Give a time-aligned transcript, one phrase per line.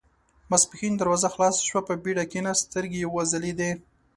[0.49, 3.71] ماسپښين دروازه خلاصه شوه، په بېړه کېناست، سترګې يې وځلېدې.